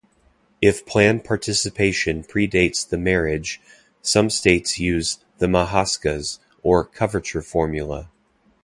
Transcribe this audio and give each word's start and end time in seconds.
If 0.63 0.83
plan 0.87 1.19
participation 1.19 2.23
pre-dates 2.23 2.83
the 2.83 2.97
marriage, 2.97 3.61
some 4.01 4.31
States 4.31 4.79
use 4.79 5.19
the 5.37 5.45
"Majauskas", 5.45 6.39
or 6.63 6.83
"coverture" 6.85 7.43
formula. 7.43 8.09